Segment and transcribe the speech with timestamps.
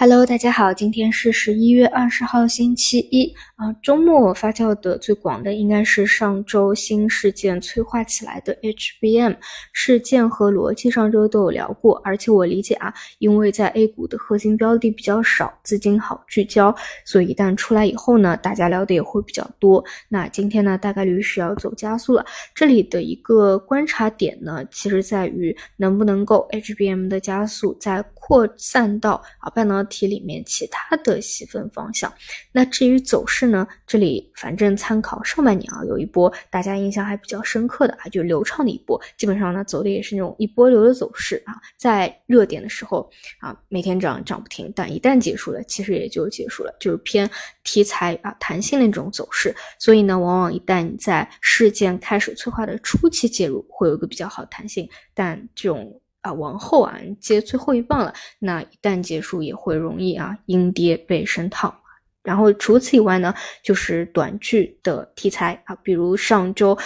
[0.00, 3.72] Hello，大家好，今天是十一月二十号，星期一啊。
[3.82, 9.34] 周末发酵的最广的应该是上周新事件催化起来的 HBM
[9.72, 12.00] 事件和逻辑，上周都有聊过。
[12.04, 16.72] 而且我理解啊，因为在 A 股的核心标的比较少，资金好聚焦，
[17.04, 19.84] 所以一旦出来以后呢，大家聊的也会比较多。
[20.08, 22.24] 那今天呢，大概率是要走加速了。
[22.54, 30.08] 这里的一个观察点呢，其实在于能不能够 HBM 的加速再扩散到啊半导体题。
[30.08, 32.10] 里面其他的细分方向，
[32.50, 33.68] 那至于走势呢？
[33.86, 47.28] 这里反正参考上半年啊，有一波大家印象还比较深刻的啊，就流畅的一波，基本上呢走的也是那种一波流的走势啊，在热点的时候啊，每天涨涨不停，但一旦结束了，其实也就结束了，就是偏
[47.62, 49.54] 题材啊弹性的这种走势。
[49.78, 56.00] 所以呢，往往一旦你在事件开始催化的初期介入，会有一个比较好弹性，但这种。
[56.32, 61.74] 往后啊接最后一棒了，那一旦结束也会容易啊阴跌被深套。
[62.22, 66.76] 然后除此以外呢，就是短剧的题材啊，比如上周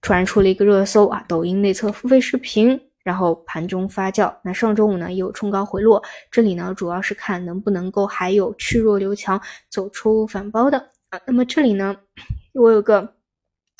[0.00, 4.34] 突然出了一个热搜啊，抖音内测付费视频，然后盘中发酵。
[4.42, 10.78] 那上周五呢也有冲高回落，这里呢主要是看能不能够还有去弱留强，走出反包的
[11.10, 11.20] 啊。
[11.26, 11.94] 那么这里呢，
[12.54, 13.15] 我有个。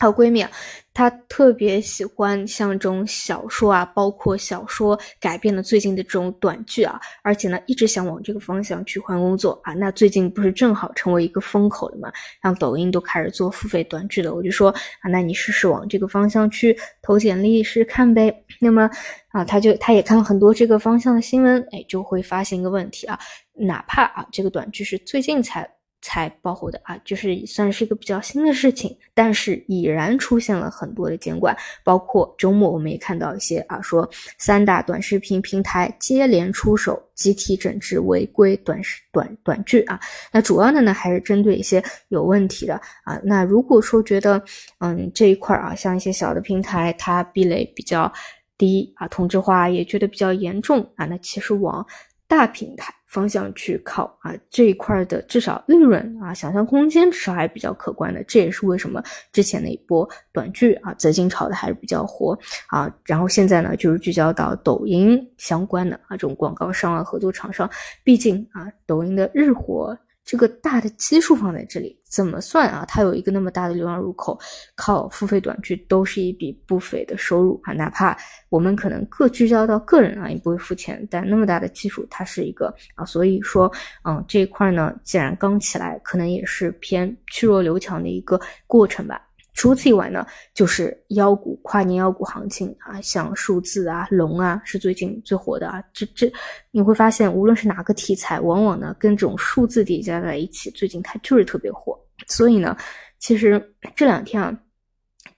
[0.00, 0.50] 还有闺蜜啊，
[0.94, 9.74] 她特别喜欢像这种小说啊，包括小说改编的最近的这种短剧啊，而且呢，一直想往这个方向去换工作啊。
[9.74, 12.10] 那最近不是正好成为一个风口了吗？
[12.40, 18.34] 让抖音都开始做付费短剧了，我就说啊，那你试试往这个方向去投简历试试看呗。
[18.58, 18.88] 那么
[19.32, 23.18] 啊，他就他也看了很多这个方向的新闻，哎，就会发现一个问题啊，
[23.52, 25.70] 哪怕啊这个短剧是最近才。
[26.02, 40.00] 才爆火的啊，就是算是一个比较新的事情，但是已然出现了很多的监管，包括周末我们也看到一些啊，说三大短视频平台接连出手，集体整治违规短视短短剧啊。
[40.32, 43.20] 那主要的呢，还是针对一些有问题的啊。
[43.22, 44.42] 那如果说觉得
[44.78, 48.10] 嗯这一块啊，像一些小的平台，它壁垒比较
[48.56, 51.86] 低啊，同质化也觉得比较严重啊，那其实往
[52.30, 52.94] 大平台。
[53.10, 58.22] 方向去靠啊，这一块的至少利润啊，想象空间至少还比较可观的。
[58.22, 59.02] 这也是为什么
[59.32, 62.38] 之前的一波短剧啊，资金炒的还是比较火
[62.68, 62.88] 啊。
[63.04, 67.68] 然后现在呢，就是聚焦到抖音相关的啊，这种广告商啊，合作厂商，
[68.04, 69.98] 毕竟啊，抖音的日活。
[70.30, 72.84] 这个大的基数放在这里，怎么算啊？
[72.86, 74.38] 它有一个那么大的流量入口，
[74.76, 77.72] 靠付费短剧都是一笔不菲的收入啊。
[77.72, 78.16] 哪怕
[78.48, 83.04] 我们可能各聚焦到个人啊，也不会付钱，但那么大的基数，它是一个啊。
[83.04, 83.68] 所以说，
[84.04, 89.20] 嗯，这一块呢，既然刚起来，可能也是偏去弱留强的一个过程吧。
[89.52, 95.82] 除此以外呢，就是妖股跨年妖股行情啊，像数字啊、龙啊，是最近最火的啊。
[95.92, 96.32] 这这
[96.70, 101.98] 你会发现，无论是哪个题材，往往呢跟这种数字叠加在一起，最近它就是特别火。
[102.26, 102.76] 所以呢，
[103.18, 104.56] 其实这两天啊，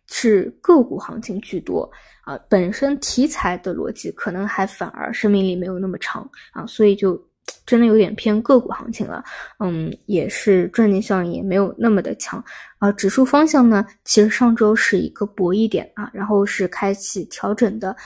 [0.08, 1.90] 是个股行情居多
[2.24, 7.20] 啊，本身题材的逻辑可能还反而生命力没有那么长啊，所以就。
[7.66, 9.22] 真的有点偏个股行情了，
[9.60, 12.42] 嗯，也是赚钱效应也没有那么的强
[12.78, 12.90] 啊。
[12.92, 17.96] 指数方向呢，其实上周是一个博弈点啊，然后是开启调整的，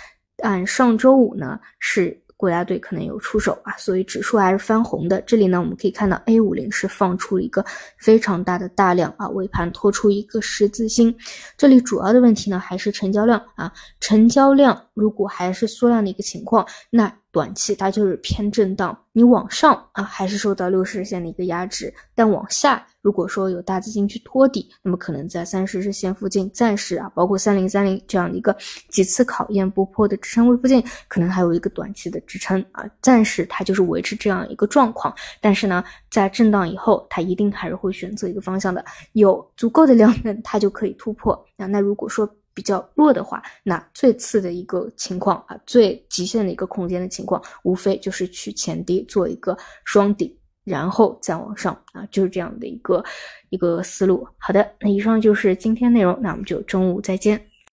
[0.42, 2.20] 按上周五呢是。
[2.38, 5.18] 国家队可能有出手啊，所以指数还是翻红的。
[5.22, 7.64] 这里呢，我们可以看到 A 五零是放出了一个
[7.98, 11.16] 非常大的大量啊，尾盘拖出一个十字星。
[11.56, 18.98] 这里主要的问题呢，还是成交量啊，成交量如果还是缩量的一个情况，那短期它就是偏震荡。
[19.12, 22.86] 你往上啊，还是受到六十日线的一个压制，但往下。
[23.02, 28.56] 如果说有大资金去托底，那么可能在三十日线附近暂时啊，包括三零三零这样的一个
[28.88, 35.14] 几次考验不破的支撑位附近，可能还有一个短期的支撑啊，暂时它就是维持这样一个状况。
[35.38, 38.82] 但是呢，在震荡以后，它一定还是会选择一个方向的，
[39.12, 41.66] 有足够的量能，它就可以突破啊。
[41.66, 50.36] 那如果说比较弱的话，那最次的一个情况啊，最极限的一个空间的情况，无非就是去前低做一个双底。
[50.64, 53.04] 然后再往上啊，就是这样的一个
[53.50, 54.26] 一个思路。
[54.36, 57.40] 好的，那以上就是今天内容，那我们就中午再见。